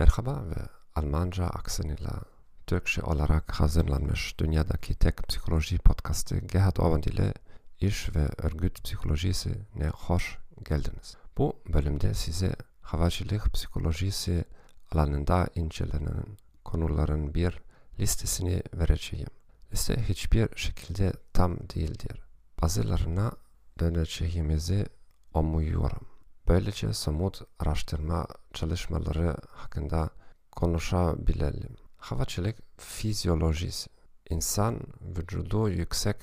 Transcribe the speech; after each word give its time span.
Merhaba 0.00 0.44
ve 0.50 0.60
Almanca 0.94 1.44
aksanıyla 1.46 2.22
Türkçe 2.66 3.02
olarak 3.02 3.60
hazırlanmış 3.60 4.38
dünyadaki 4.38 4.94
tek 4.94 5.28
psikoloji 5.28 5.78
podcastı 5.78 6.38
Gerhard 6.38 6.76
Orban 6.76 7.02
ile 7.02 7.34
iş 7.80 8.16
ve 8.16 8.28
örgüt 8.38 8.84
psikolojisi 8.84 9.50
ne 9.74 9.88
hoş 9.88 10.38
geldiniz. 10.68 11.16
Bu 11.38 11.62
bölümde 11.72 12.14
size 12.14 12.52
havacılık 12.82 13.52
psikolojisi 13.52 14.44
alanında 14.92 15.48
incelenen 15.54 16.24
konuların 16.64 17.34
bir 17.34 17.60
listesini 17.98 18.62
vereceğim. 18.74 19.30
Liste 19.72 20.08
hiçbir 20.08 20.48
şekilde 20.56 21.12
tam 21.32 21.58
değildir. 21.58 22.22
Bazılarına 22.62 23.32
döneceğimizi 23.78 24.86
umuyorum. 25.34 26.06
Böylece 26.48 26.92
somut 26.92 27.42
araştırma 27.58 28.26
çalışmaları 28.54 29.36
hakkında 29.48 30.10
konuşabilelim. 30.52 31.76
Havacılık 31.96 32.56
fizyolojisi. 32.78 33.90
İnsan 34.30 34.80
vücudu 35.16 35.68
yüksek 35.68 36.16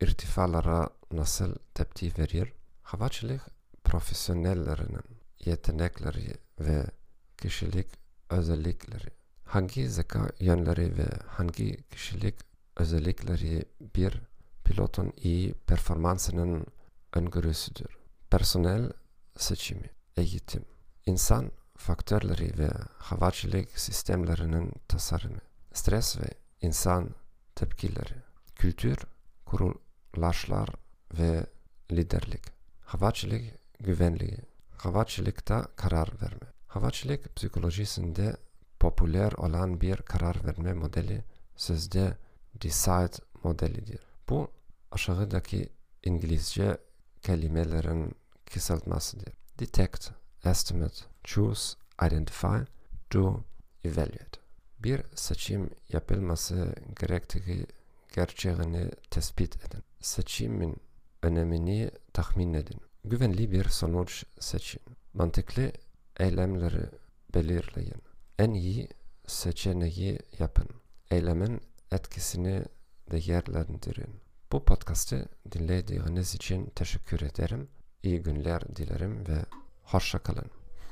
irtifalara 0.00 0.88
nasıl 1.12 1.54
tepki 1.74 2.12
verir? 2.18 2.52
Havacılık 2.82 3.42
profesyonellerinin 3.84 5.04
yetenekleri 5.44 6.34
ve 6.60 6.86
kişilik 7.36 7.86
özellikleri. 8.30 9.08
Hangi 9.44 9.88
zeka 9.88 10.30
yönleri 10.40 10.98
ve 10.98 11.06
hangi 11.26 11.82
kişilik 11.82 12.34
özellikleri 12.76 13.64
bir 13.96 14.20
pilotun 14.64 15.12
iyi 15.16 15.54
performansının 15.54 16.66
öngörüsüdür. 17.12 17.98
Personel 18.30 18.92
seçimi, 19.36 19.90
eğitim, 20.16 20.64
insan 21.06 21.50
faktörleri 21.88 22.58
ve 22.58 22.70
havacılık 22.98 23.78
sistemlerinin 23.78 24.72
tasarımı, 24.88 25.40
stres 25.72 26.20
ve 26.20 26.26
insan 26.60 27.10
tepkileri, 27.54 28.14
kültür, 28.54 28.98
kurulaşlar 29.46 30.68
ve 31.18 31.46
liderlik, 31.92 32.42
havacılık 32.80 33.42
güvenliği, 33.80 34.38
havacılıkta 34.76 35.68
karar 35.76 36.08
verme. 36.22 36.48
Havacılık 36.66 37.36
psikolojisinde 37.36 38.36
popüler 38.80 39.32
olan 39.32 39.80
bir 39.80 39.96
karar 39.96 40.44
verme 40.44 40.72
modeli 40.72 41.24
sözde 41.56 42.16
decide 42.62 43.24
modelidir. 43.44 44.00
Bu 44.28 44.50
aşağıdaki 44.90 45.68
İngilizce 46.04 46.78
kelimelerin 47.22 48.14
kısaltmasıdır. 48.52 49.32
Detect, 49.58 50.10
estimate, 50.50 51.04
choose, 51.24 51.76
identify, 52.06 52.58
do, 53.12 53.44
evaluate. 53.84 54.38
Bir 54.78 55.02
seçim 55.14 55.70
yapılması 55.88 56.74
gerektiği 57.00 57.66
gerçeğini 58.14 58.90
tespit 59.10 59.56
edin. 59.56 59.82
Seçimin 60.00 60.76
önemini 61.22 61.90
tahmin 62.12 62.54
edin. 62.54 62.80
Güvenli 63.04 63.52
bir 63.52 63.64
sonuç 63.64 64.24
seçin. 64.40 64.80
Mantıklı 65.14 65.72
eylemleri 66.20 66.86
belirleyin. 67.34 68.02
En 68.38 68.50
iyi 68.54 68.88
seçeneği 69.26 70.18
yapın. 70.38 70.68
Eylemin 71.10 71.60
etkisini 71.92 72.64
değerlendirin. 73.10 74.20
Bu 74.52 74.64
podcast'ı 74.64 75.28
dinlediğiniz 75.52 76.34
için 76.34 76.66
teşekkür 76.66 77.20
ederim. 77.20 77.68
İyi 78.02 78.22
günler 78.22 78.76
dilerim 78.76 79.26
ve 79.28 79.44
hoşça 79.92 80.18
kalın. 80.18 80.50